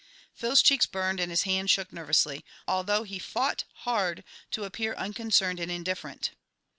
[0.33, 5.59] Phil's cheeks burned and his hands shook nervously, although he fought hard to appear unconcerned
[5.59, 6.31] and indifferent.